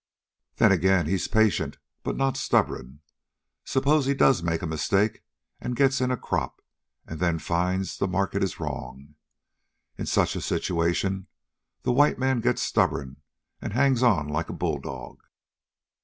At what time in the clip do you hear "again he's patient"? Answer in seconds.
0.71-1.77